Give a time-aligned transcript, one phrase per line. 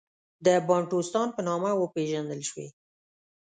[0.45, 2.67] د بانټوستان په نامه وپېژندل شوې.